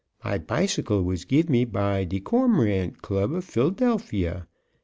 My 0.25 0.39
bicycle 0.39 1.03
was 1.03 1.25
giv 1.25 1.47
me 1.47 1.63
by 1.63 2.05
de 2.05 2.19
Cormorant 2.19 3.03
Club 3.03 3.33
of 3.33 3.45
Phil'delfia. 3.45 4.47